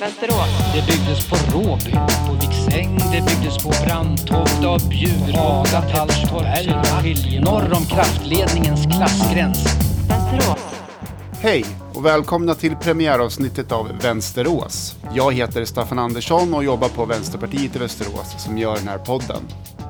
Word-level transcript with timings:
Västerås. 0.00 0.72
Det 0.74 0.86
byggdes 0.86 1.28
på 1.28 1.36
Råby, 1.52 1.92
på 2.26 2.32
Viksäng, 2.32 2.98
det 3.12 3.22
byggdes 3.26 3.58
på 3.58 3.72
Brandtoft, 3.84 4.64
av 4.64 4.88
Bjur, 4.88 5.32
Haga, 5.32 5.80
Tällstorp, 5.80 7.44
norr 7.44 7.72
om 7.76 7.84
kraftledningens 7.84 8.86
klassgräns. 8.86 9.64
Västerås. 10.08 10.58
Hej 11.40 11.64
och 11.94 12.04
välkomna 12.04 12.54
till 12.54 12.76
premiäravsnittet 12.76 13.72
av 13.72 13.90
Vänsterås. 14.02 14.96
Jag 15.14 15.34
heter 15.34 15.64
Staffan 15.64 15.98
Andersson 15.98 16.54
och 16.54 16.64
jobbar 16.64 16.88
på 16.88 17.04
Vänsterpartiet 17.04 17.76
i 17.76 17.78
Västerås 17.78 18.34
som 18.38 18.58
gör 18.58 18.76
den 18.76 18.88
här 18.88 18.98
podden. 18.98 19.42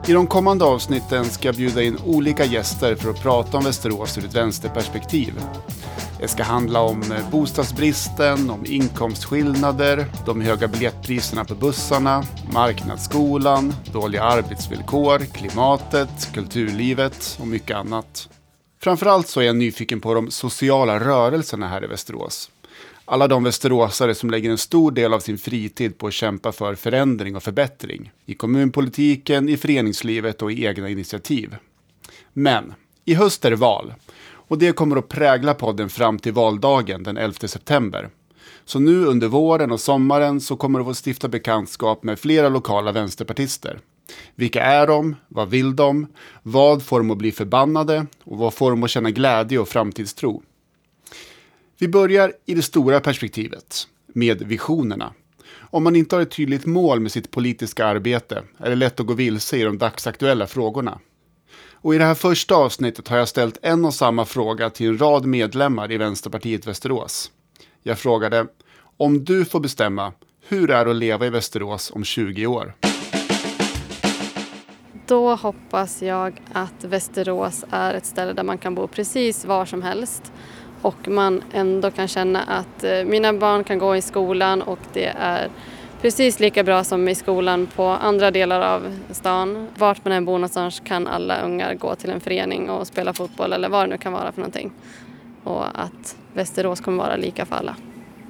I 0.07 0.13
de 0.13 0.27
kommande 0.27 0.65
avsnitten 0.65 1.25
ska 1.25 1.49
jag 1.49 1.55
bjuda 1.55 1.83
in 1.83 1.99
olika 2.05 2.45
gäster 2.45 2.95
för 2.95 3.11
att 3.11 3.23
prata 3.23 3.59
om 3.59 3.65
Västerås 3.65 4.19
ur 4.19 4.25
ett 4.25 4.35
vänsterperspektiv. 4.35 5.35
Det 6.21 6.29
ska 6.29 6.43
handla 6.43 6.81
om 6.81 7.03
eh, 7.03 7.31
bostadsbristen, 7.31 8.51
om 8.51 8.67
inkomstskillnader, 8.67 10.07
de 10.27 10.41
höga 10.41 10.69
biljettpriserna 10.69 11.45
på 11.45 11.55
bussarna, 11.55 12.25
marknadsskolan, 12.53 13.75
dåliga 13.93 14.23
arbetsvillkor, 14.23 15.19
klimatet, 15.19 16.33
kulturlivet 16.35 17.39
och 17.41 17.47
mycket 17.47 17.77
annat. 17.77 18.29
Framförallt 18.81 19.29
så 19.29 19.41
är 19.41 19.45
jag 19.45 19.57
nyfiken 19.57 20.01
på 20.01 20.15
de 20.15 20.31
sociala 20.31 21.01
rörelserna 21.01 21.69
här 21.69 21.85
i 21.85 21.87
Västerås. 21.87 22.51
Alla 23.05 23.29
de 23.29 23.45
västeråsare 23.45 24.15
som 24.15 24.31
lägger 24.31 24.51
en 24.51 24.59
stor 24.59 24.91
del 24.91 25.15
av 25.15 25.21
sin 25.21 25.39
fritid 25.39 25.99
på 25.99 26.07
att 26.07 26.13
kämpa 26.13 26.53
för 26.53 26.75
förändring 26.75 27.37
och 27.37 27.43
förbättring. 27.43 28.13
I 28.27 28.35
kommunpolitiken, 28.35 29.49
i 29.49 29.57
föreningslivet 29.57 30.43
och 30.43 30.53
i 30.53 30.65
egna 30.65 30.89
initiativ. 30.89 31.57
Men 32.33 32.75
i 33.05 33.15
höst 33.15 33.45
är 33.45 33.51
det 33.51 33.57
val. 33.57 33.95
Och 34.49 34.59
det 34.59 34.73
kommer 34.73 34.97
att 34.97 35.09
prägla 35.09 35.55
podden 35.55 35.89
fram 35.89 36.19
till 36.19 36.33
valdagen 36.33 37.03
den 37.03 37.17
11 37.17 37.49
september. 37.49 38.09
Så 38.65 38.79
nu 38.79 39.05
under 39.05 39.29
våren 39.29 39.73
och 39.73 39.81
sommaren 39.81 40.41
så 40.41 40.57
kommer 40.57 40.79
du 40.79 40.85
få 40.85 40.95
stifta 41.07 41.29
bekantskap 41.29 42.03
med 42.03 42.19
flera 42.19 42.49
lokala 42.49 42.93
vänsterpartister. 42.93 43.81
Vilka 44.35 44.63
är 44.63 44.87
de? 44.87 45.17
Vad 45.29 45.51
vill 45.51 45.77
de? 45.77 46.07
Vad 46.43 46.83
får 46.83 46.99
dem 46.99 47.11
att 47.11 47.19
bli 47.19 47.33
förbannade? 47.33 48.07
Och 48.25 48.39
vad 48.39 48.55
får 48.55 48.71
dem 48.71 48.83
att 48.83 48.91
känna 48.91 49.11
glädje 49.11 49.59
och 49.59 49.69
framtidstro? 49.69 50.43
Vi 51.79 51.89
börjar 51.89 52.33
i 52.47 52.55
det 52.55 52.63
stora 52.63 53.01
perspektivet, 53.01 53.89
med 54.07 54.43
visionerna. 54.43 55.13
Om 55.71 55.85
man 55.85 55.97
inte 55.97 56.17
har 56.17 56.23
ett 56.23 56.31
tydligt 56.31 56.67
mål 56.67 57.01
med 57.01 57.13
sitt 57.13 57.31
politiska 57.31 57.87
arbete 57.87 58.43
är 58.59 58.71
det 58.71 58.77
lätt 58.77 59.01
att 59.01 59.07
gå 59.07 59.13
vilse 59.15 59.57
i 59.57 59.63
de 59.63 59.79
dagsaktuella 59.79 60.47
frågorna. 60.47 60.99
Och 61.83 61.95
i 61.95 61.99
det 61.99 62.05
här 62.05 62.15
första 62.15 62.55
avsnittet 62.55 63.09
har 63.09 63.17
jag 63.17 63.29
ställt 63.29 63.59
en 63.63 63.85
och 63.85 63.95
samma 63.95 64.25
fråga 64.25 64.71
till 64.71 64.89
en 64.89 64.99
rad 64.99 65.27
medlemmar 65.27 65.93
i 65.93 65.97
Vänsterpartiet 65.97 66.67
Västerås. 66.67 67.31
Jag 67.83 67.99
frågade, 67.99 68.47
om 68.97 69.25
du 69.25 69.45
får 69.45 69.61
bestämma, 69.61 70.13
hur 70.49 70.71
är 70.71 70.85
det 70.85 70.91
att 70.91 70.97
leva 70.97 71.27
i 71.27 71.31
Västerås 71.31 71.91
om 71.95 72.05
20 72.05 72.47
år? 72.47 72.75
Då 75.07 75.35
hoppas 75.35 76.03
jag 76.03 76.43
att 76.53 76.85
Västerås 76.85 77.65
är 77.71 77.95
ett 77.95 78.07
ställe 78.07 78.33
där 78.33 78.43
man 78.43 78.59
kan 78.59 78.75
bo 78.75 78.87
precis 78.87 79.45
var 79.45 79.65
som 79.65 79.83
helst 79.83 80.33
och 80.83 81.09
man 81.09 81.43
ändå 81.53 81.91
kan 81.91 82.09
känna 82.09 82.43
att 82.43 82.85
eh, 82.85 83.05
mina 83.05 83.33
barn 83.33 83.65
kan 83.65 83.79
gå 83.79 83.97
i 83.97 84.03
skolan 84.03 84.63
och 84.63 84.79
det 84.93 85.13
är 85.19 85.51
precis 86.03 86.41
lika 86.41 86.65
bra 86.65 86.85
som 86.85 87.09
i 87.09 87.15
skolan 87.15 87.69
på 87.77 87.85
andra 87.85 88.31
delar 88.31 88.61
av 88.61 88.95
stan. 89.11 89.69
Vart 89.79 90.05
man 90.05 90.13
än 90.13 90.25
bor 90.25 90.33
någonstans 90.33 90.83
kan 90.85 91.07
alla 91.07 91.43
ungar 91.43 91.75
gå 91.75 91.95
till 91.95 92.11
en 92.11 92.21
förening 92.21 92.71
och 92.71 92.87
spela 92.87 93.13
fotboll 93.13 93.53
eller 93.53 93.69
vad 93.69 93.83
det 93.83 93.91
nu 93.91 93.99
kan 93.99 94.13
vara 94.13 94.33
för 94.33 94.41
någonting. 94.41 94.73
Och 95.45 95.65
att 95.81 96.17
Västerås 96.35 96.81
kommer 96.81 97.05
vara 97.05 97.17
lika 97.17 97.47
för 97.47 97.57
alla. 97.57 97.77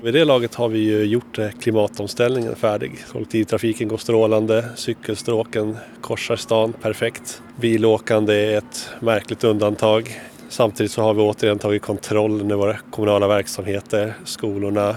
Vid 0.02 0.14
det 0.14 0.24
laget 0.24 0.54
har 0.54 0.68
vi 0.68 0.78
ju 0.78 1.04
gjort 1.04 1.38
eh, 1.38 1.48
klimatomställningen 1.48 2.56
färdig. 2.56 2.92
Kollektivtrafiken 3.12 3.88
går 3.88 3.96
strålande, 3.96 4.64
cykelstråken 4.76 5.76
korsar 6.00 6.36
stan 6.36 6.72
perfekt. 6.72 7.42
Bilåkande 7.60 8.34
är 8.34 8.58
ett 8.58 8.90
märkligt 9.00 9.44
undantag. 9.44 10.20
Samtidigt 10.48 10.92
så 10.92 11.02
har 11.02 11.14
vi 11.14 11.20
återigen 11.22 11.58
tagit 11.58 11.82
kontroll 11.82 12.40
över 12.40 12.54
våra 12.54 12.76
kommunala 12.90 13.28
verksamheter. 13.28 14.14
Skolorna 14.24 14.96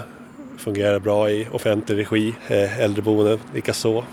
fungerar 0.62 0.98
bra 0.98 1.30
i 1.30 1.48
offentlig 1.52 1.98
regi, 1.98 2.34
eh, 2.48 2.80
äldreboenden 2.80 3.38
likaså. 3.54 4.04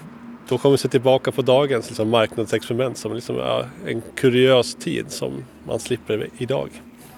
Då 0.49 0.57
kommer 0.57 0.71
vi 0.71 0.77
se 0.77 0.87
tillbaka 0.87 1.31
på 1.31 1.41
dagens 1.41 1.87
liksom, 1.87 2.09
marknadsexperiment 2.09 2.97
som 2.97 3.13
liksom, 3.15 3.35
ja, 3.35 3.65
en 3.85 4.01
kuriös 4.15 4.75
tid 4.75 5.05
som 5.11 5.43
man 5.67 5.79
slipper 5.79 6.29
idag. 6.37 6.69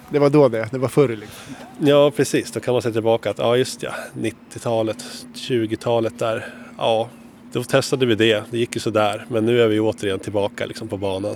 Det 0.09 0.19
var 0.19 0.30
då 0.30 0.50
det, 0.50 0.68
det 0.72 0.78
var 0.78 0.88
förr 0.88 1.08
liksom. 1.08 1.56
Ja 1.80 2.12
precis, 2.12 2.52
då 2.52 2.59
kan 2.59 2.74
man 2.74 2.81
se 2.81 2.92
tillbaka 2.92 3.30
att 3.30 3.38
ja 3.38 3.58
just 3.58 3.84
ja, 3.84 3.92
90-talet, 4.14 5.06
20-talet 5.36 6.19
där, 6.19 6.46
ja 6.78 7.09
då 7.52 7.63
testade 7.63 8.06
vi 8.06 8.16
det, 8.16 8.44
det 8.52 8.58
gick 8.58 8.75
ju 8.75 8.80
sådär 8.80 9.25
men 9.28 9.46
nu 9.46 9.62
är 9.62 9.68
vi 9.68 9.80
återigen 9.80 10.19
tillbaka 10.19 10.66
liksom, 10.66 10.88
på 10.88 10.98
banan. 10.98 11.36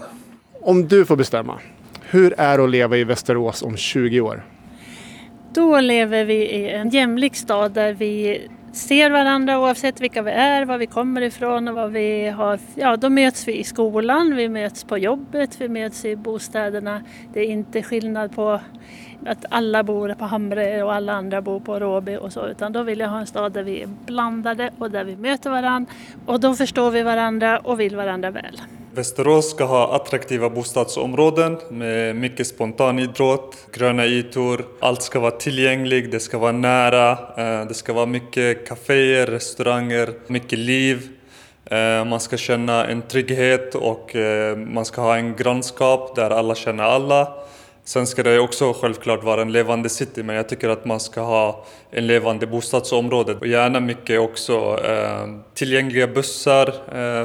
Om 0.62 0.88
du 0.88 1.06
får 1.06 1.16
bestämma, 1.16 1.60
hur 2.02 2.34
är 2.38 2.58
det 2.58 2.64
att 2.64 2.70
leva 2.70 2.98
i 2.98 3.04
Västerås 3.04 3.64
om 3.64 3.78
20 3.78 4.22
år? 4.22 4.44
Då 5.56 5.80
lever 5.80 6.26
vi 6.26 6.34
i 6.34 6.70
en 6.70 6.90
jämlik 6.90 7.36
stad 7.36 7.72
där 7.72 7.94
vi 7.94 8.48
ser 8.72 9.10
varandra 9.10 9.60
oavsett 9.60 10.02
vilka 10.02 10.22
vi 10.22 10.32
är, 10.32 10.66
var 10.66 10.78
vi 10.78 10.86
kommer 10.86 11.22
ifrån 11.22 11.68
och 11.68 11.76
vad 11.76 11.92
vi 11.92 12.30
har. 12.30 12.60
Ja, 12.76 12.98
då 12.98 13.10
möts 13.10 13.48
vi 13.48 13.60
i 13.60 13.64
skolan, 13.64 14.36
vi 14.36 14.50
möts 14.50 14.84
på 14.84 14.98
jobbet, 14.98 15.62
vi 15.62 15.70
möts 15.70 16.06
i 16.06 16.16
bostäderna. 16.16 17.02
Det 17.34 17.40
är 17.40 17.46
inte 17.46 17.84
skillnad 17.84 18.36
på 18.36 18.60
att 19.26 19.46
alla 19.50 19.84
bor 19.84 20.14
på 20.14 20.26
Hamre 20.26 20.84
och 20.84 20.94
alla 20.94 21.14
andra 21.14 21.42
bor 21.42 21.60
på 21.60 21.80
Råby 21.80 22.18
och 22.18 22.34
så, 22.34 22.48
utan 22.48 22.74
då 22.74 22.84
vill 22.84 23.00
jag 23.00 23.10
ha 23.10 23.20
en 23.20 23.28
stad 23.28 23.54
där 23.54 23.64
vi 23.64 23.82
är 23.82 23.88
blandade 24.06 24.72
och 24.78 24.92
där 24.92 25.04
vi 25.04 25.16
möter 25.16 25.50
varandra 25.50 25.92
och 26.26 26.40
då 26.40 26.56
förstår 26.56 26.92
vi 26.92 27.04
varandra 27.04 27.60
och 27.60 27.80
vill 27.80 27.96
varandra 27.96 28.32
väl. 28.32 28.62
Västerås 28.96 29.50
ska 29.50 29.64
ha 29.64 29.96
attraktiva 29.96 30.50
bostadsområden 30.50 31.58
med 31.70 32.16
mycket 32.16 32.48
spontanidrott, 32.48 33.58
gröna 33.74 34.06
ytor. 34.06 34.66
Allt 34.80 35.02
ska 35.02 35.20
vara 35.20 35.32
tillgängligt, 35.32 36.12
det 36.12 36.20
ska 36.20 36.38
vara 36.38 36.52
nära, 36.52 37.12
eh, 37.12 37.68
det 37.68 37.74
ska 37.74 37.94
vara 37.94 38.06
mycket 38.06 38.68
kaféer, 38.68 39.26
restauranger, 39.26 40.14
mycket 40.28 40.60
liv. 40.60 41.10
Eh, 41.66 42.06
man 42.06 42.20
ska 42.20 42.38
känna 42.38 42.88
en 42.88 43.02
trygghet 43.02 43.76
och 43.76 44.16
eh, 44.16 44.58
man 44.58 44.86
ska 44.86 45.02
ha 45.02 45.18
en 45.18 45.36
grannskap 45.36 46.16
där 46.16 46.30
alla 46.30 46.56
känner 46.56 46.84
alla. 46.84 47.34
Sen 47.84 48.08
ska 48.08 48.24
det 48.24 48.40
också 48.40 48.74
självklart 48.74 49.24
vara 49.24 49.42
en 49.42 49.52
levande 49.52 49.90
city, 49.90 50.24
men 50.24 50.36
jag 50.36 50.50
tycker 50.50 50.70
att 50.70 50.86
man 50.86 51.00
ska 51.00 51.22
ha 51.22 51.66
en 51.92 52.08
levande 52.08 52.48
bostadsområde. 52.48 53.36
Och 53.36 53.48
gärna 53.48 53.80
mycket 53.80 54.20
också 54.20 54.80
tillgängliga 55.54 56.08
bussar 56.08 56.74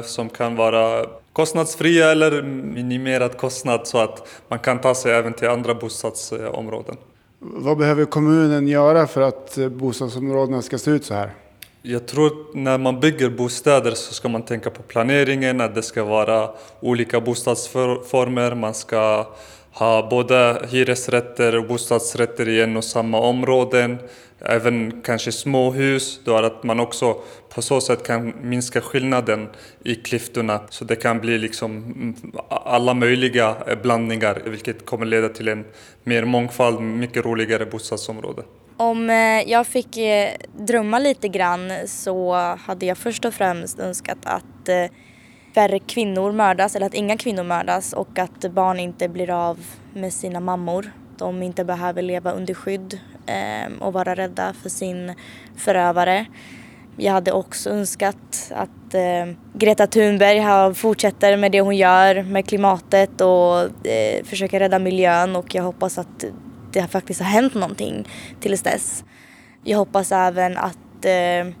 som 0.01 0.29
kan 0.29 0.55
vara 0.55 1.05
kostnadsfria 1.33 2.11
eller 2.11 2.41
minimerad 2.41 3.37
kostnad 3.37 3.87
så 3.87 3.97
att 3.97 4.27
man 4.47 4.59
kan 4.59 4.81
ta 4.81 4.95
sig 4.95 5.11
även 5.11 5.33
till 5.33 5.47
andra 5.49 5.73
bostadsområden. 5.73 6.97
Vad 7.39 7.77
behöver 7.77 8.05
kommunen 8.05 8.67
göra 8.67 9.07
för 9.07 9.21
att 9.21 9.57
bostadsområdena 9.71 10.61
ska 10.61 10.77
se 10.77 10.91
ut 10.91 11.05
så 11.05 11.13
här? 11.13 11.31
Jag 11.81 12.07
tror 12.07 12.57
när 12.57 12.77
man 12.77 12.99
bygger 12.99 13.29
bostäder 13.29 13.91
så 13.91 14.13
ska 14.13 14.29
man 14.29 14.41
tänka 14.41 14.69
på 14.69 14.83
planeringen, 14.83 15.61
att 15.61 15.75
det 15.75 15.83
ska 15.83 16.03
vara 16.03 16.49
olika 16.79 17.19
bostadsformer. 17.21 18.55
Man 18.55 18.73
ska 18.73 19.27
ha 19.73 20.09
både 20.09 20.65
hyresrätter 20.69 21.55
och 21.55 21.67
bostadsrätter 21.67 22.49
i 22.49 22.61
en 22.61 22.77
och 22.77 22.83
samma 22.83 23.19
områden 23.19 23.97
även 24.41 25.01
kanske 25.01 25.31
småhus, 25.31 26.19
då 26.23 26.35
att 26.35 26.63
man 26.63 26.79
också 26.79 27.17
på 27.53 27.61
så 27.61 27.81
sätt 27.81 28.07
kan 28.07 28.33
minska 28.41 28.81
skillnaden 28.81 29.49
i 29.83 29.95
klyftorna. 29.95 30.61
Så 30.69 30.85
det 30.85 30.95
kan 30.95 31.19
bli 31.19 31.37
liksom 31.37 31.77
mm, 31.77 32.15
alla 32.49 32.93
möjliga 32.93 33.55
blandningar, 33.83 34.41
vilket 34.45 34.85
kommer 34.85 35.05
leda 35.05 35.29
till 35.29 35.47
en 35.47 35.65
mer 36.03 36.25
mångfald, 36.25 36.81
mycket 36.81 37.25
roligare 37.25 37.65
bostadsområde. 37.65 38.43
Om 38.77 39.09
eh, 39.09 39.49
jag 39.51 39.67
fick 39.67 39.97
eh, 39.97 40.29
drömma 40.57 40.99
lite 40.99 41.27
grann 41.27 41.71
så 41.85 42.33
hade 42.59 42.85
jag 42.85 42.97
först 42.97 43.25
och 43.25 43.33
främst 43.33 43.79
önskat 43.79 44.17
att 44.23 44.69
eh, 44.69 44.85
färre 45.55 45.79
kvinnor 45.79 46.31
mördas 46.31 46.75
eller 46.75 46.85
att 46.85 46.93
inga 46.93 47.17
kvinnor 47.17 47.43
mördas 47.43 47.93
och 47.93 48.19
att 48.19 48.51
barn 48.51 48.79
inte 48.79 49.09
blir 49.09 49.29
av 49.29 49.59
med 49.93 50.13
sina 50.13 50.39
mammor. 50.39 50.91
De 51.17 51.43
inte 51.43 51.65
behöver 51.65 52.01
leva 52.01 52.31
under 52.31 52.53
skydd 52.53 52.99
Ehm, 53.25 53.77
och 53.77 53.93
vara 53.93 54.15
rädda 54.15 54.53
för 54.53 54.69
sin 54.69 55.13
förövare. 55.55 56.25
Jag 56.97 57.13
hade 57.13 57.31
också 57.31 57.69
önskat 57.69 58.51
att 58.55 58.93
eh, 58.93 59.35
Greta 59.53 59.87
Thunberg 59.87 60.73
fortsätter 60.75 61.37
med 61.37 61.51
det 61.51 61.61
hon 61.61 61.77
gör 61.77 62.23
med 62.23 62.47
klimatet 62.47 63.21
och 63.21 63.87
eh, 63.87 64.23
försöker 64.23 64.59
rädda 64.59 64.79
miljön 64.79 65.35
och 65.35 65.55
jag 65.55 65.63
hoppas 65.63 65.97
att 65.97 66.25
det 66.71 66.87
faktiskt 66.87 67.21
har 67.21 67.27
hänt 67.27 67.53
någonting 67.53 68.07
tills 68.39 68.61
dess. 68.61 69.03
Jag 69.63 69.77
hoppas 69.77 70.11
även 70.11 70.57
att 70.57 71.05
eh, 71.05 71.53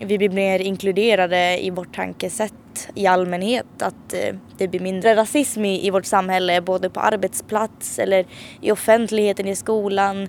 vi 0.00 0.18
blir 0.18 0.28
mer 0.28 0.58
inkluderade 0.58 1.64
i 1.64 1.70
vårt 1.70 1.94
tankesätt 1.94 2.88
i 2.94 3.06
allmänhet. 3.06 3.82
Att 3.82 4.12
eh, 4.12 4.34
det 4.58 4.68
blir 4.68 4.80
mindre 4.80 5.16
rasism 5.16 5.64
i, 5.64 5.86
i 5.86 5.90
vårt 5.90 6.04
samhälle 6.04 6.60
både 6.60 6.90
på 6.90 7.00
arbetsplats 7.00 7.98
eller 7.98 8.26
i 8.60 8.72
offentligheten 8.72 9.48
i 9.48 9.56
skolan. 9.56 10.28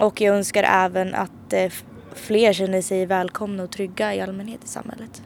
Och 0.00 0.20
jag 0.20 0.36
önskar 0.36 0.62
även 0.62 1.14
att 1.14 1.52
eh, 1.52 1.72
fler 2.14 2.52
känner 2.52 2.82
sig 2.82 3.06
välkomna 3.06 3.62
och 3.62 3.70
trygga 3.70 4.14
i 4.14 4.20
allmänhet 4.20 4.64
i 4.64 4.68
samhället. 4.68 5.22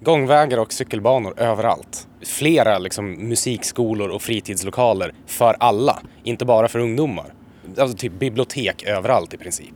Gångvägar 0.00 0.58
och 0.58 0.72
cykelbanor 0.72 1.40
överallt. 1.40 2.08
Flera 2.22 2.78
liksom, 2.78 3.12
musikskolor 3.12 4.08
och 4.08 4.22
fritidslokaler 4.22 5.14
för 5.26 5.56
alla, 5.60 6.02
inte 6.24 6.44
bara 6.44 6.68
för 6.68 6.78
ungdomar. 6.78 7.34
Alltså 7.78 7.96
typ 7.96 8.12
bibliotek 8.12 8.82
överallt 8.82 9.34
i 9.34 9.36
princip. 9.36 9.74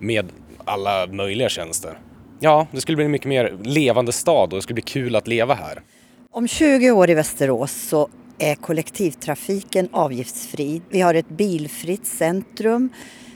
Med 0.00 0.28
alla 0.64 1.06
möjliga 1.06 1.48
tjänster. 1.48 1.98
Ja, 2.40 2.66
det 2.72 2.80
skulle 2.80 2.96
bli 2.96 3.04
en 3.04 3.10
mycket 3.10 3.28
mer 3.28 3.58
levande 3.62 4.12
stad 4.12 4.52
och 4.52 4.58
det 4.58 4.62
skulle 4.62 4.74
bli 4.74 4.82
kul 4.82 5.16
att 5.16 5.28
leva 5.28 5.54
här. 5.54 5.82
Om 6.30 6.48
20 6.48 6.90
år 6.90 7.10
i 7.10 7.14
Västerås 7.14 7.72
så 7.72 8.08
är 8.38 8.54
kollektivtrafiken 8.54 9.88
avgiftsfri. 9.92 10.82
Vi 10.88 11.00
har 11.00 11.14
ett 11.14 11.28
bilfritt 11.28 12.06
centrum. 12.06 12.90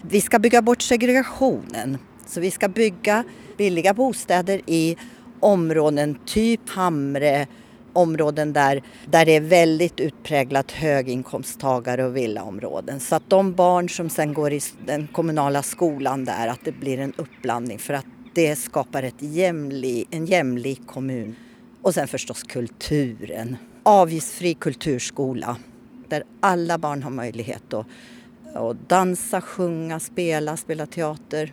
Vi 0.09 0.21
ska 0.21 0.39
bygga 0.39 0.63
bort 0.63 0.83
segregationen. 0.83 1.99
Så 2.27 2.41
vi 2.41 2.51
ska 2.51 2.69
bygga 2.69 3.25
billiga 3.57 3.95
bostäder 3.95 4.61
i 4.67 4.97
områden 5.41 6.19
typ 6.27 6.69
Hamre, 6.69 7.47
områden 7.93 8.53
där, 8.53 8.83
där 9.07 9.25
det 9.27 9.37
är 9.37 9.41
väldigt 9.41 10.01
utpräglat 10.01 10.73
höginkomsttagare 10.73 12.05
och 12.05 12.17
villaområden. 12.17 13.01
Så 13.01 13.15
att 13.17 13.31
de 13.31 13.55
barn 13.55 13.89
som 13.89 14.11
sen 14.11 14.35
går 14.35 14.53
i 14.53 14.61
den 14.87 15.07
kommunala 15.07 15.63
skolan 15.63 16.25
där, 16.25 16.49
att 16.49 16.65
det 16.65 16.73
blir 16.73 16.99
en 16.99 17.13
uppblandning 17.17 17.79
för 17.79 17.95
att 17.95 18.07
det 18.35 18.57
skapar 18.57 19.03
ett 19.03 19.23
jämli, 19.23 20.05
en 20.11 20.27
jämlik 20.27 20.87
kommun. 20.87 21.37
Och 21.83 21.95
sen 21.95 22.09
förstås 22.09 22.43
kulturen. 22.43 23.57
Avgiftsfri 23.83 24.55
kulturskola 24.55 25.57
där 26.09 26.23
alla 26.41 26.79
barn 26.79 27.03
har 27.03 27.11
möjlighet 27.11 27.75
att, 27.75 27.87
att 28.55 28.89
dansa, 28.89 29.41
sjunga, 29.41 30.01
spela, 30.01 30.57
spela 30.57 30.87
teater. 30.87 31.53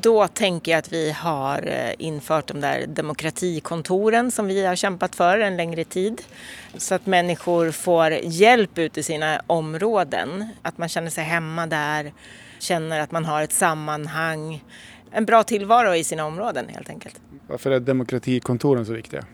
Då 0.00 0.28
tänker 0.28 0.72
jag 0.72 0.78
att 0.78 0.92
vi 0.92 1.10
har 1.10 1.66
eh, 1.66 1.92
infört 1.98 2.46
de 2.46 2.60
där 2.60 2.86
demokratikontoren 2.86 4.30
som 4.30 4.46
vi 4.46 4.66
har 4.66 4.76
kämpat 4.76 5.16
för 5.16 5.38
en 5.38 5.56
längre 5.56 5.84
tid. 5.84 6.22
Så 6.76 6.94
att 6.94 7.06
människor 7.06 7.70
får 7.70 8.10
hjälp 8.10 8.78
ute 8.78 9.00
i 9.00 9.02
sina 9.02 9.40
områden. 9.46 10.48
Att 10.62 10.78
man 10.78 10.88
känner 10.88 11.10
sig 11.10 11.24
hemma 11.24 11.66
där, 11.66 12.12
känner 12.58 13.00
att 13.00 13.10
man 13.10 13.24
har 13.24 13.42
ett 13.42 13.52
sammanhang. 13.52 14.64
En 15.10 15.24
bra 15.24 15.42
tillvaro 15.42 15.94
i 15.94 16.04
sina 16.04 16.24
områden 16.24 16.68
helt 16.68 16.88
enkelt. 16.88 17.20
Varför 17.46 17.70
är 17.70 17.80
demokratikontoren 17.80 18.86
så 18.86 18.92
viktiga? 18.92 19.24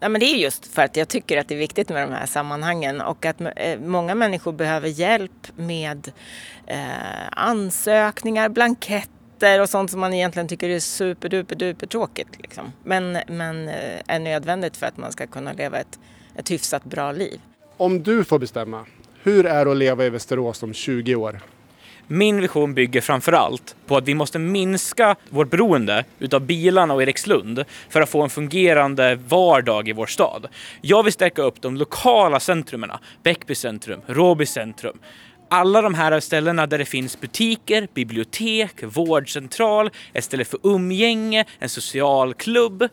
Ja, 0.00 0.08
men 0.08 0.20
det 0.20 0.26
är 0.26 0.36
just 0.36 0.66
för 0.66 0.82
att 0.82 0.96
jag 0.96 1.08
tycker 1.08 1.36
att 1.36 1.48
det 1.48 1.54
är 1.54 1.58
viktigt 1.58 1.88
med 1.88 2.08
de 2.08 2.14
här 2.14 2.26
sammanhangen 2.26 3.00
och 3.00 3.26
att 3.26 3.40
eh, 3.40 3.80
många 3.80 4.14
människor 4.14 4.52
behöver 4.52 4.88
hjälp 4.88 5.56
med 5.56 6.12
eh, 6.66 6.78
ansökningar, 7.30 8.48
blanketter 8.48 9.60
och 9.60 9.68
sånt 9.68 9.90
som 9.90 10.00
man 10.00 10.14
egentligen 10.14 10.48
tycker 10.48 10.68
är 10.68 10.80
superduper 10.80 11.86
tråkigt. 11.86 12.28
Liksom. 12.38 12.72
Men, 12.84 13.18
men 13.28 13.68
eh, 13.68 14.00
är 14.06 14.18
nödvändigt 14.18 14.76
för 14.76 14.86
att 14.86 14.96
man 14.96 15.12
ska 15.12 15.26
kunna 15.26 15.52
leva 15.52 15.78
ett, 15.78 15.98
ett 16.34 16.50
hyfsat 16.50 16.84
bra 16.84 17.12
liv. 17.12 17.40
Om 17.76 18.02
du 18.02 18.24
får 18.24 18.38
bestämma, 18.38 18.86
hur 19.22 19.46
är 19.46 19.64
det 19.64 19.70
att 19.70 19.76
leva 19.76 20.04
i 20.04 20.10
Västerås 20.10 20.62
om 20.62 20.74
20 20.74 21.14
år? 21.14 21.40
Min 22.08 22.40
vision 22.40 22.74
bygger 22.74 23.00
framförallt 23.00 23.76
på 23.86 23.96
att 23.96 24.08
vi 24.08 24.14
måste 24.14 24.38
minska 24.38 25.16
vårt 25.30 25.50
beroende 25.50 26.04
utav 26.18 26.40
bilarna 26.40 26.94
och 26.94 27.02
Erikslund 27.02 27.64
för 27.88 28.00
att 28.00 28.08
få 28.08 28.22
en 28.22 28.30
fungerande 28.30 29.14
vardag 29.14 29.88
i 29.88 29.92
vår 29.92 30.06
stad. 30.06 30.48
Jag 30.80 31.02
vill 31.02 31.12
stärka 31.12 31.42
upp 31.42 31.62
de 31.62 31.76
lokala 31.76 32.40
centrumen, 32.40 32.90
Bäckby 33.22 33.54
centrum, 33.54 34.00
Råby 34.06 34.46
centrum. 34.46 34.98
Alla 35.50 35.82
de 35.82 35.94
här 35.94 36.20
ställena 36.20 36.66
där 36.66 36.78
det 36.78 36.84
finns 36.84 37.20
butiker, 37.20 37.88
bibliotek, 37.94 38.82
vårdcentral, 38.82 39.90
ett 40.12 40.24
ställe 40.24 40.44
för 40.44 40.60
umgänge, 40.62 41.44
en 41.58 41.68
social 41.68 42.34
klubb 42.34 42.88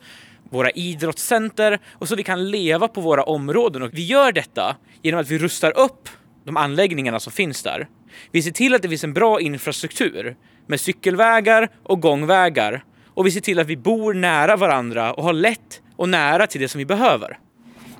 våra 0.49 0.71
idrottscenter 0.71 1.79
och 1.91 2.07
så 2.07 2.15
vi 2.15 2.23
kan 2.23 2.51
leva 2.51 2.87
på 2.87 3.01
våra 3.01 3.23
områden. 3.23 3.81
Och 3.81 3.89
vi 3.93 4.05
gör 4.05 4.31
detta 4.31 4.75
genom 5.01 5.21
att 5.21 5.31
vi 5.31 5.37
rustar 5.37 5.77
upp 5.77 6.09
de 6.45 6.57
anläggningarna 6.57 7.19
som 7.19 7.33
finns 7.33 7.63
där. 7.63 7.87
Vi 8.31 8.41
ser 8.41 8.51
till 8.51 8.75
att 8.75 8.81
det 8.81 8.89
finns 8.89 9.03
en 9.03 9.13
bra 9.13 9.41
infrastruktur 9.41 10.35
med 10.67 10.79
cykelvägar 10.79 11.69
och 11.83 12.01
gångvägar 12.01 12.83
och 13.07 13.25
vi 13.25 13.31
ser 13.31 13.41
till 13.41 13.59
att 13.59 13.67
vi 13.67 13.77
bor 13.77 14.13
nära 14.13 14.55
varandra 14.55 15.13
och 15.13 15.23
har 15.23 15.33
lätt 15.33 15.81
och 15.95 16.09
nära 16.09 16.47
till 16.47 16.61
det 16.61 16.67
som 16.67 16.79
vi 16.79 16.85
behöver. 16.85 17.39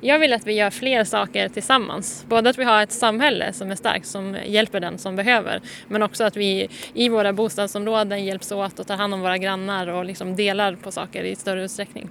Jag 0.06 0.20
vill 0.20 0.34
att 0.34 0.48
vi 0.48 0.54
gör 0.54 0.70
fler 0.70 1.04
saker 1.04 1.50
tillsammans. 1.50 2.26
Både 2.30 2.50
att 2.50 2.58
vi 2.58 2.64
har 2.64 2.84
ett 2.84 2.92
samhälle 2.92 3.54
som 3.54 3.72
är 3.72 3.76
starkt 3.76 4.06
som 4.06 4.38
hjälper 4.46 4.80
den 4.80 4.98
som 4.98 5.16
behöver 5.16 5.62
men 5.88 6.04
också 6.04 6.24
att 6.24 6.38
vi 6.38 6.70
i 6.94 7.10
våra 7.10 7.34
bostadsområden 7.34 8.26
hjälps 8.26 8.52
åt 8.52 8.80
och 8.80 8.88
tar 8.88 8.98
hand 8.98 9.14
om 9.14 9.22
våra 9.22 9.38
grannar 9.38 9.88
och 9.88 10.06
liksom 10.06 10.36
delar 10.36 10.76
på 10.76 10.92
saker 10.92 11.24
i 11.24 11.36
större 11.36 11.64
utsträckning. 11.64 12.10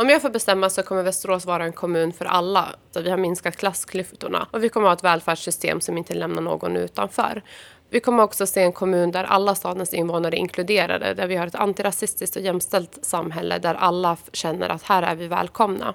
Om 0.00 0.08
jag 0.08 0.22
får 0.22 0.30
bestämma 0.30 0.70
så 0.70 0.82
kommer 0.82 1.02
Västerås 1.02 1.46
vara 1.46 1.64
en 1.64 1.72
kommun 1.72 2.12
för 2.12 2.24
alla. 2.24 2.68
Så 2.90 3.00
vi 3.00 3.10
har 3.10 3.16
minskat 3.16 3.56
klassklyftorna 3.56 4.48
och 4.50 4.64
vi 4.64 4.68
kommer 4.68 4.86
ha 4.86 4.92
ett 4.92 5.04
välfärdssystem 5.04 5.80
som 5.80 5.98
inte 5.98 6.14
lämnar 6.14 6.42
någon 6.42 6.76
utanför. 6.76 7.42
Vi 7.90 8.00
kommer 8.00 8.22
också 8.22 8.46
se 8.46 8.62
en 8.62 8.72
kommun 8.72 9.10
där 9.10 9.24
alla 9.24 9.54
stadens 9.54 9.94
invånare 9.94 10.36
är 10.36 10.38
inkluderade, 10.38 11.14
där 11.14 11.26
vi 11.26 11.36
har 11.36 11.46
ett 11.46 11.54
antirasistiskt 11.54 12.36
och 12.36 12.42
jämställt 12.42 12.98
samhälle 13.02 13.58
där 13.58 13.74
alla 13.74 14.16
känner 14.32 14.68
att 14.68 14.82
här 14.82 15.02
är 15.02 15.14
vi 15.14 15.26
välkomna. 15.26 15.94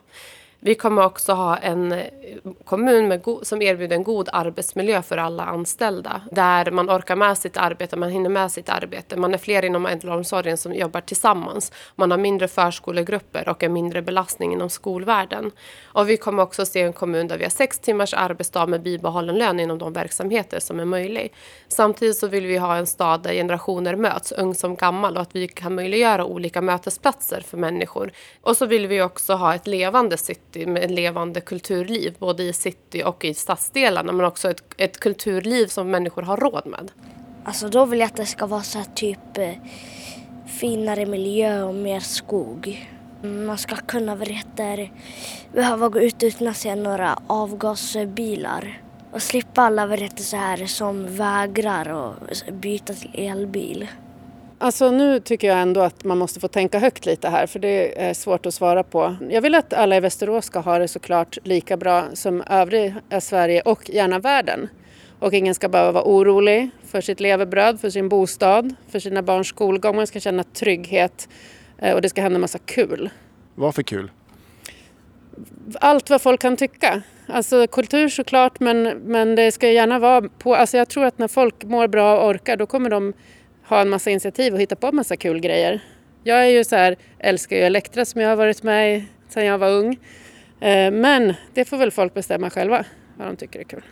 Vi 0.65 0.75
kommer 0.75 1.05
också 1.05 1.33
ha 1.33 1.57
en 1.57 1.91
eh, 1.91 2.05
kommun 2.65 3.07
med 3.07 3.23
som 3.41 3.61
erbjuder 3.61 3.95
en 3.95 4.03
god 4.03 4.29
arbetsmiljö 4.33 5.01
för 5.01 5.17
alla 5.17 5.43
anställda. 5.43 6.21
Där 6.31 6.71
man 6.71 6.89
orkar 6.89 7.15
med 7.15 7.37
sitt 7.37 7.57
arbete, 7.57 7.95
man 7.95 8.09
hinner 8.09 8.29
med 8.29 8.51
sitt 8.51 8.69
arbete. 8.69 9.17
Man 9.17 9.33
är 9.33 9.37
fler 9.37 9.65
inom 9.65 9.85
äldreomsorgen 9.85 10.57
som 10.57 10.73
jobbar 10.73 11.01
tillsammans. 11.01 11.71
Man 11.95 12.11
har 12.11 12.17
mindre 12.17 12.47
förskolegrupper 12.47 13.49
och 13.49 13.63
en 13.63 13.73
mindre 13.73 14.01
belastning 14.01 14.53
inom 14.53 14.69
skolvärlden. 14.69 15.51
Och 15.85 16.09
vi 16.09 16.17
kommer 16.17 16.43
också 16.43 16.65
se 16.65 16.81
en 16.81 16.93
kommun 16.93 17.27
där 17.27 17.37
vi 17.37 17.43
har 17.43 17.51
sex 17.51 17.79
timmars 17.79 18.13
arbetsdag 18.13 18.65
med 18.65 18.81
bibehållen 18.81 19.37
lön 19.37 19.59
inom 19.59 19.77
de 19.77 19.93
verksamheter 19.93 20.59
som 20.59 20.79
är 20.79 20.85
möjlig. 20.85 21.33
Samtidigt 21.67 22.17
så 22.17 22.27
vill 22.27 22.45
vi 22.45 22.57
ha 22.57 22.75
en 22.75 22.87
stad 22.87 23.23
där 23.23 23.33
generationer 23.33 23.95
möts, 23.95 24.31
ung 24.31 24.55
som 24.55 24.75
gammal, 24.75 25.15
och 25.15 25.21
att 25.21 25.35
vi 25.35 25.47
kan 25.47 25.75
möjliggöra 25.75 26.25
olika 26.25 26.61
mötesplatser 26.61 27.41
för 27.41 27.57
människor. 27.57 28.11
Och 28.41 28.57
så 28.57 28.65
vill 28.65 28.87
vi 28.87 29.01
också 29.01 29.33
ha 29.33 29.55
ett 29.55 29.67
levande 29.67 30.17
city 30.17 30.52
city 30.53 30.65
med 30.65 30.83
ett 30.83 30.91
levande 30.91 31.41
kulturliv, 31.41 32.15
både 32.19 32.43
i 32.43 32.53
city 32.53 33.03
och 33.05 33.25
i 33.25 33.33
stadsdelarna, 33.33 34.11
men 34.11 34.25
också 34.25 34.49
ett, 34.49 34.63
ett 34.77 34.99
kulturliv 34.99 35.67
som 35.67 35.91
människor 35.91 36.21
har 36.21 36.37
råd 36.37 36.65
med. 36.65 36.91
Alltså 37.45 37.69
då 37.69 37.85
vill 37.85 37.99
jag 37.99 38.07
att 38.07 38.15
det 38.15 38.25
ska 38.25 38.45
vara 38.45 38.63
så 38.63 38.77
här 38.77 38.87
typ 38.95 39.37
eh, 39.37 39.53
finare 40.59 41.05
miljö 41.05 41.63
och 41.63 41.75
mer 41.75 41.99
skog. 41.99 42.89
Man 43.21 43.57
ska 43.57 43.75
kunna 43.75 44.17
behöva 45.53 45.89
gå 45.89 45.99
ut 45.99 46.23
utan 46.23 46.47
att 46.47 46.57
se 46.57 46.75
några 46.75 47.19
avgasbilar 47.27 48.81
och 49.11 49.21
slippa 49.21 49.61
alla 49.61 49.97
så 50.15 50.37
här 50.37 50.65
som 50.65 51.15
vägrar 51.15 51.89
och 51.89 52.13
byta 52.53 52.93
till 52.93 53.11
elbil. 53.13 53.87
Alltså 54.63 54.91
nu 54.91 55.19
tycker 55.19 55.47
jag 55.47 55.61
ändå 55.61 55.81
att 55.81 56.03
man 56.03 56.17
måste 56.17 56.39
få 56.39 56.47
tänka 56.47 56.79
högt 56.79 57.05
lite 57.05 57.29
här 57.29 57.47
för 57.47 57.59
det 57.59 58.01
är 58.01 58.13
svårt 58.13 58.45
att 58.45 58.53
svara 58.53 58.83
på. 58.83 59.15
Jag 59.29 59.41
vill 59.41 59.55
att 59.55 59.73
alla 59.73 59.97
i 59.97 59.99
Västerås 59.99 60.45
ska 60.45 60.59
ha 60.59 60.79
det 60.79 60.87
såklart 60.87 61.37
lika 61.43 61.77
bra 61.77 62.05
som 62.13 62.41
övriga 62.41 63.21
Sverige 63.21 63.61
och 63.61 63.89
gärna 63.89 64.19
världen. 64.19 64.69
Och 65.19 65.33
ingen 65.33 65.55
ska 65.55 65.69
behöva 65.69 65.91
vara 65.91 66.03
orolig 66.03 66.69
för 66.83 67.01
sitt 67.01 67.19
levebröd, 67.19 67.79
för 67.79 67.89
sin 67.89 68.09
bostad, 68.09 68.75
för 68.89 68.99
sina 68.99 69.21
barns 69.21 69.47
skolgång. 69.47 69.95
Man 69.95 70.07
ska 70.07 70.19
känna 70.19 70.43
trygghet 70.43 71.29
eh, 71.77 71.95
och 71.95 72.01
det 72.01 72.09
ska 72.09 72.21
hända 72.21 72.39
massa 72.39 72.59
kul. 72.59 73.09
Vad 73.55 73.75
för 73.75 73.83
kul? 73.83 74.11
Allt 75.79 76.09
vad 76.09 76.21
folk 76.21 76.41
kan 76.41 76.57
tycka. 76.57 77.01
Alltså 77.27 77.67
kultur 77.67 78.09
såklart 78.09 78.59
men, 78.59 78.83
men 78.83 79.35
det 79.35 79.51
ska 79.51 79.69
gärna 79.69 79.99
vara 79.99 80.21
på... 80.21 80.55
Alltså 80.55 80.77
jag 80.77 80.89
tror 80.89 81.05
att 81.05 81.17
när 81.17 81.27
folk 81.27 81.63
mår 81.63 81.87
bra 81.87 82.19
och 82.19 82.29
orkar 82.29 82.57
då 82.57 82.65
kommer 82.65 82.89
de 82.89 83.13
ha 83.73 83.81
en 83.81 83.89
massa 83.89 84.09
initiativ 84.09 84.53
och 84.53 84.59
hitta 84.59 84.75
på 84.75 84.87
en 84.87 84.95
massa 84.95 85.17
kul 85.17 85.39
grejer. 85.39 85.83
Jag 86.23 86.45
är 86.45 86.49
ju 86.49 86.63
så 86.63 86.75
här, 86.75 86.95
älskar 87.19 87.55
ju 87.55 87.61
Elektra 87.61 88.05
som 88.05 88.21
jag 88.21 88.29
har 88.29 88.35
varit 88.35 88.63
med 88.63 88.97
i 88.97 89.05
sedan 89.29 89.45
jag 89.45 89.57
var 89.57 89.71
ung. 89.71 89.99
Eh, 90.59 90.91
men 90.91 91.33
det 91.53 91.65
får 91.65 91.77
väl 91.77 91.91
folk 91.91 92.13
bestämma 92.13 92.49
själva 92.49 92.85
vad 93.17 93.27
de 93.27 93.35
tycker 93.35 93.59
är 93.59 93.63
kul. 93.63 93.83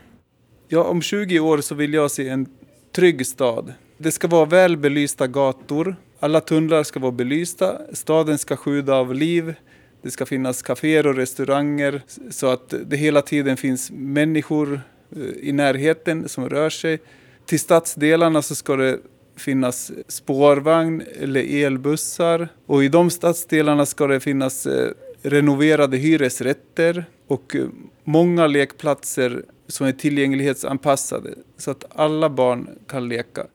Ja, 0.67 0.83
om 0.83 1.01
20 1.01 1.39
år 1.39 1.57
så 1.57 1.75
vill 1.75 1.93
jag 1.93 2.11
se 2.11 2.29
en 2.29 2.47
trygg 2.95 3.27
stad. 3.27 3.73
Det 3.97 4.11
ska 4.11 4.27
vara 4.27 4.45
väl 4.45 4.77
belysta 4.77 5.27
gator. 5.27 5.95
Alla 6.19 6.41
tunnlar 6.41 6.83
ska 6.83 6.99
vara 6.99 7.11
belysta. 7.11 7.81
Staden 7.93 8.37
ska 8.37 8.55
sjuda 8.55 8.95
av 8.95 9.13
liv. 9.15 9.53
Det 10.01 10.11
ska 10.11 10.25
finnas 10.25 10.61
kaféer 10.61 11.07
och 11.07 11.15
restauranger 11.15 12.01
så 12.29 12.47
att 12.47 12.73
det 12.85 12.97
hela 12.97 13.21
tiden 13.21 13.57
finns 13.57 13.91
människor 13.91 14.81
eh, 15.15 15.21
i 15.47 15.51
närheten 15.51 16.29
som 16.29 16.49
rör 16.49 16.69
sig. 16.69 16.99
Till 17.45 17.59
stadsdelarna 17.59 18.41
så 18.41 18.55
ska 18.55 18.75
det 18.75 18.99
finnas 19.41 19.91
spårvagn 20.07 21.03
eller 21.19 21.65
elbussar. 21.65 22.49
Och 22.65 22.83
i 22.83 22.87
de 22.87 23.09
stadsdelarna 23.09 23.85
ska 23.85 24.07
det 24.07 24.19
finnas 24.19 24.65
eh, 24.65 24.91
renoverade 25.21 25.97
hyresrätter 25.97 27.05
och 27.27 27.55
eh, 27.55 27.65
många 28.03 28.47
lekplatser 28.47 29.45
som 29.67 29.87
är 29.87 29.91
tillgänglighetsanpassade 29.91 31.33
så 31.57 31.71
att 31.71 31.85
alla 31.95 32.29
barn 32.29 32.69
kan 32.87 33.09
leka. 33.09 33.45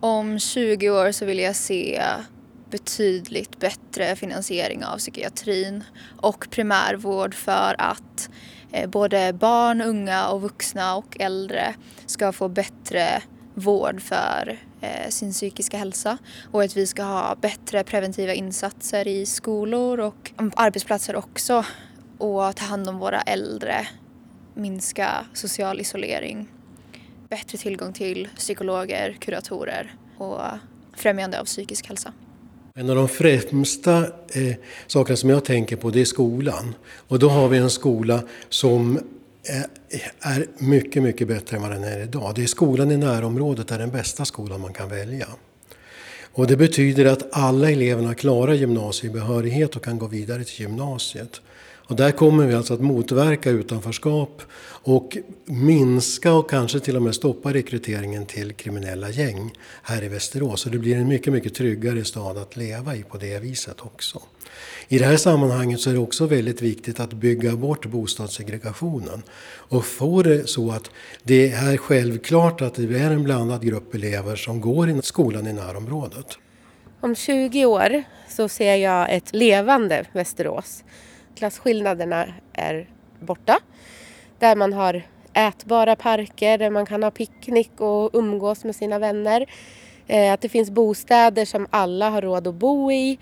Om 0.00 0.38
20 0.38 0.90
år 0.90 1.12
så 1.12 1.24
vill 1.24 1.38
jag 1.38 1.56
se 1.56 2.02
betydligt 2.70 3.58
bättre 3.58 4.16
finansiering 4.16 4.84
av 4.84 4.98
psykiatrin 4.98 5.84
och 6.16 6.46
primärvård 6.50 7.34
för 7.34 7.74
att 7.78 8.30
eh, 8.72 8.90
både 8.90 9.32
barn, 9.32 9.80
unga 9.80 10.28
och 10.28 10.42
vuxna 10.42 10.96
och 10.96 11.16
äldre 11.20 11.74
ska 12.06 12.32
få 12.32 12.48
bättre 12.48 13.22
vård 13.54 14.02
för 14.02 14.58
Eh, 14.80 15.08
sin 15.08 15.32
psykiska 15.32 15.78
hälsa 15.78 16.18
och 16.52 16.62
att 16.62 16.76
vi 16.76 16.86
ska 16.86 17.02
ha 17.02 17.34
bättre 17.40 17.84
preventiva 17.84 18.34
insatser 18.34 19.08
i 19.08 19.26
skolor 19.26 20.00
och 20.00 20.32
arbetsplatser 20.56 21.16
också 21.16 21.64
och 22.18 22.56
ta 22.56 22.64
hand 22.64 22.88
om 22.88 22.98
våra 22.98 23.20
äldre, 23.20 23.86
minska 24.54 25.26
social 25.34 25.80
isolering, 25.80 26.48
bättre 27.28 27.58
tillgång 27.58 27.92
till 27.92 28.28
psykologer, 28.36 29.16
kuratorer 29.20 29.94
och 30.18 30.40
främjande 30.96 31.40
av 31.40 31.44
psykisk 31.44 31.88
hälsa. 31.88 32.12
En 32.74 32.90
av 32.90 32.96
de 32.96 33.08
främsta 33.08 33.98
eh, 34.28 34.56
sakerna 34.86 35.16
som 35.16 35.30
jag 35.30 35.44
tänker 35.44 35.76
på 35.76 35.90
det 35.90 36.00
är 36.00 36.04
skolan. 36.04 36.74
Och 37.08 37.18
då 37.18 37.28
har 37.28 37.48
vi 37.48 37.58
en 37.58 37.70
skola 37.70 38.22
som 38.48 38.96
eh, 38.96 39.02
är 40.20 40.46
mycket, 40.58 41.02
mycket 41.02 41.28
bättre 41.28 41.56
än 41.56 41.62
vad 41.62 41.70
den 41.70 41.84
är 41.84 42.02
idag. 42.02 42.32
Det 42.34 42.42
är 42.42 42.46
skolan 42.46 42.90
i 42.90 42.96
närområdet 42.96 43.70
är 43.70 43.78
den 43.78 43.90
bästa 43.90 44.24
skolan 44.24 44.60
man 44.60 44.72
kan 44.72 44.88
välja. 44.88 45.28
Och 46.32 46.46
det 46.46 46.56
betyder 46.56 47.04
att 47.04 47.28
alla 47.30 47.70
eleverna 47.70 48.14
klarar 48.14 48.54
gymnasiebehörighet 48.54 49.76
och 49.76 49.84
kan 49.84 49.98
gå 49.98 50.06
vidare 50.06 50.44
till 50.44 50.60
gymnasiet. 50.60 51.40
Och 51.88 51.96
där 51.96 52.10
kommer 52.10 52.46
vi 52.46 52.54
alltså 52.54 52.74
att 52.74 52.80
motverka 52.80 53.50
utanförskap 53.50 54.42
och 54.66 55.16
minska 55.44 56.32
och 56.32 56.50
kanske 56.50 56.80
till 56.80 56.96
och 56.96 57.02
med 57.02 57.14
stoppa 57.14 57.52
rekryteringen 57.52 58.26
till 58.26 58.52
kriminella 58.52 59.10
gäng 59.10 59.52
här 59.82 60.04
i 60.04 60.08
Västerås. 60.08 60.60
Så 60.60 60.68
det 60.68 60.78
blir 60.78 60.96
en 60.96 61.08
mycket, 61.08 61.32
mycket 61.32 61.54
tryggare 61.54 62.04
stad 62.04 62.38
att 62.38 62.56
leva 62.56 62.96
i 62.96 63.02
på 63.02 63.18
det 63.18 63.38
viset 63.38 63.80
också. 63.80 64.22
I 64.88 64.98
det 64.98 65.04
här 65.04 65.16
sammanhanget 65.16 65.80
så 65.80 65.90
är 65.90 65.94
det 65.94 66.00
också 66.00 66.26
väldigt 66.26 66.62
viktigt 66.62 67.00
att 67.00 67.12
bygga 67.12 67.56
bort 67.56 67.86
bostadssegregationen 67.86 69.22
och 69.68 69.84
få 69.84 70.22
det 70.22 70.48
så 70.48 70.70
att 70.70 70.90
det 71.22 71.52
är 71.52 71.76
självklart 71.76 72.60
att 72.60 72.74
det 72.74 72.98
är 72.98 73.10
en 73.10 73.24
blandad 73.24 73.66
grupp 73.66 73.94
elever 73.94 74.36
som 74.36 74.60
går 74.60 74.88
i 74.88 75.02
skolan 75.02 75.46
i 75.46 75.52
närområdet. 75.52 76.38
Om 77.00 77.14
20 77.14 77.66
år 77.66 78.02
så 78.28 78.48
ser 78.48 78.74
jag 78.74 79.14
ett 79.14 79.34
levande 79.34 80.04
Västerås. 80.12 80.84
Klasskillnaderna 81.38 82.26
är 82.52 82.88
borta. 83.20 83.58
Där 84.38 84.56
man 84.56 84.72
har 84.72 85.02
ätbara 85.32 85.96
parker, 85.96 86.58
där 86.58 86.70
man 86.70 86.86
kan 86.86 87.02
ha 87.02 87.10
picknick 87.10 87.80
och 87.80 88.10
umgås 88.12 88.64
med 88.64 88.76
sina 88.76 88.98
vänner. 88.98 89.46
Eh, 90.06 90.32
att 90.32 90.40
det 90.40 90.48
finns 90.48 90.70
bostäder 90.70 91.44
som 91.44 91.66
alla 91.70 92.10
har 92.10 92.22
råd 92.22 92.46
att 92.46 92.54
bo 92.54 92.92
i. 92.92 93.18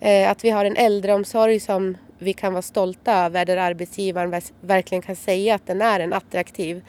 Eh, 0.00 0.30
att 0.30 0.44
vi 0.44 0.50
har 0.50 0.64
en 0.64 0.76
äldreomsorg 0.76 1.60
som 1.60 1.96
vi 2.18 2.32
kan 2.32 2.52
vara 2.52 2.62
stolta 2.62 3.12
över 3.12 3.44
där 3.44 3.56
arbetsgivaren 3.56 4.42
verkligen 4.60 5.02
kan 5.02 5.16
säga 5.16 5.54
att 5.54 5.66
den 5.66 5.82
är 5.82 6.00
en 6.00 6.12
attraktiv 6.12 6.84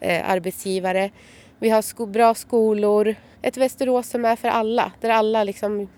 eh, 0.00 0.30
arbetsgivare. 0.30 1.10
Vi 1.58 1.70
har 1.70 1.82
sko 1.82 2.06
bra 2.06 2.34
skolor, 2.34 3.14
ett 3.42 3.56
Västerås 3.56 4.08
som 4.08 4.24
är 4.24 4.36
för 4.36 4.48
alla, 4.48 4.92
där 5.00 5.10
alla 5.10 5.44
liksom 5.44 5.88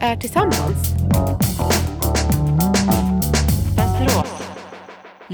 är 0.00 0.16
tillsammans. 0.16 0.94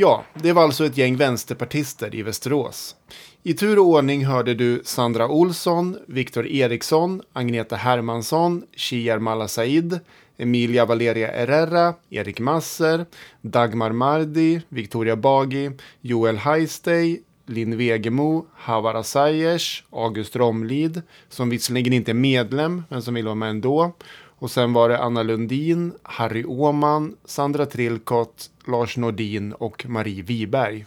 Ja, 0.01 0.25
det 0.35 0.53
var 0.53 0.63
alltså 0.63 0.87
ett 0.87 0.97
gäng 0.97 1.17
vänsterpartister 1.17 2.15
i 2.15 2.23
Västerås. 2.23 2.97
I 3.43 3.55
tur 3.55 3.79
och 3.79 3.87
ordning 3.87 4.27
hörde 4.27 4.55
du 4.55 4.83
Sandra 4.85 5.29
Olsson, 5.29 5.99
Viktor 6.07 6.47
Eriksson, 6.47 7.23
Agneta 7.33 7.77
Hermansson, 7.77 8.63
Shiar 8.77 9.19
Malasaid, 9.19 10.01
Emilia 10.37 10.87
Valeria 10.87 11.27
Herrera, 11.27 11.95
Erik 12.11 12.41
Masser, 12.41 13.07
Dagmar 13.43 13.93
Mardi, 13.93 14.61
Victoria 14.69 15.17
Bagi, 15.17 15.71
Joel 16.01 16.37
Heistey, 16.37 17.21
Linn 17.47 17.77
Wegemo, 17.77 18.47
Havar 18.55 18.95
Asayers, 18.95 19.85
August 19.91 20.37
Romlid, 20.37 21.03
som 21.29 21.51
visserligen 21.51 21.93
inte 21.93 22.13
är 22.13 22.15
medlem, 22.15 22.83
men 22.89 23.03
som 23.03 23.15
vill 23.15 23.25
vara 23.25 23.35
med 23.35 23.51
ändå. 23.51 23.93
Och 24.41 24.51
sen 24.51 24.73
var 24.73 24.89
det 24.89 24.99
Anna 24.99 25.23
Lundin, 25.23 25.93
Harry 26.03 26.45
Åman, 26.45 27.17
Sandra 27.25 27.67
Trillkott, 27.67 28.51
Lars 28.67 28.97
Nordin 28.97 29.53
och 29.53 29.87
Marie 29.89 30.23
Wiberg. 30.23 30.87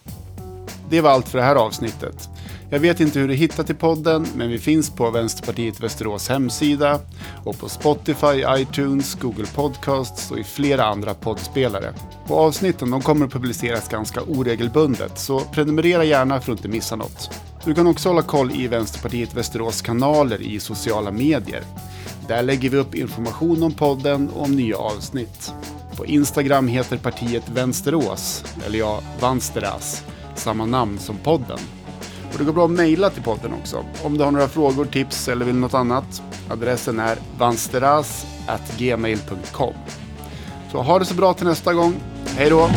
Det 0.89 1.01
var 1.01 1.12
allt 1.12 1.29
för 1.29 1.38
det 1.38 1.43
här 1.43 1.55
avsnittet. 1.55 2.29
Jag 2.69 2.79
vet 2.79 3.00
inte 3.00 3.19
hur 3.19 3.27
du 3.27 3.33
hittar 3.33 3.63
till 3.63 3.75
podden, 3.75 4.27
men 4.36 4.50
vi 4.50 4.60
finns 4.60 4.89
på 4.89 5.10
Vänsterpartiet 5.10 5.79
Västerås 5.79 6.29
hemsida 6.29 7.00
och 7.43 7.60
på 7.60 7.69
Spotify, 7.69 8.45
iTunes, 8.57 9.15
Google 9.15 9.45
Podcasts 9.55 10.31
och 10.31 10.39
i 10.39 10.43
flera 10.43 10.86
andra 10.86 11.13
poddspelare. 11.13 11.93
Och 12.27 12.38
avsnitten 12.38 12.91
de 12.91 13.01
kommer 13.01 13.25
att 13.25 13.31
publiceras 13.31 13.89
ganska 13.89 14.22
oregelbundet, 14.22 15.19
så 15.19 15.39
prenumerera 15.39 16.03
gärna 16.03 16.41
för 16.41 16.51
att 16.51 16.60
inte 16.60 16.69
missa 16.69 16.95
något. 16.95 17.29
Du 17.65 17.74
kan 17.74 17.88
också 17.88 18.10
hålla 18.10 18.22
koll 18.22 18.51
i 18.51 18.67
Vänsterpartiet 18.67 19.33
Västerås 19.33 19.81
kanaler 19.81 20.41
i 20.41 20.60
sociala 20.60 21.12
medier. 21.12 21.63
Där 22.27 22.44
lägger 22.44 22.70
vi 22.70 22.77
upp 22.77 22.96
information 22.96 23.63
om 23.63 23.72
podden 23.72 24.30
och 24.30 24.44
om 24.44 24.51
nya 24.51 24.77
avsnitt. 24.77 25.53
På 25.96 26.06
Instagram 26.06 26.68
heter 26.68 26.98
partiet 26.98 27.50
Vänsterås, 27.50 28.46
eller 28.65 28.80
ja, 28.80 29.01
Vansteras, 29.20 30.03
samma 30.36 30.65
namn 30.65 31.00
som 31.00 31.18
podden. 31.18 31.60
Och 32.34 32.39
det 32.39 32.46
går 32.46 32.53
bra 32.53 32.65
att 32.65 32.72
mejla 32.72 33.10
till 33.10 33.24
podden 33.24 33.53
också, 33.62 33.86
om 34.03 34.18
du 34.18 34.24
har 34.24 34.32
några 34.32 34.48
frågor, 34.48 34.86
tips 34.86 35.27
eller 35.27 35.46
vill 35.46 35.56
något 35.56 35.74
annat. 35.74 36.22
Adressen 36.50 37.00
är 37.00 37.18
vansteras.gmail.com. 37.38 39.74
Så 40.72 40.82
ha 40.82 41.00
det 41.00 41.06
så 41.06 41.13
bra 41.13 41.34
till 41.34 41.48
nästa 41.48 41.74
gång. 41.74 41.94
Hej 42.38 42.50
då! 42.50 42.70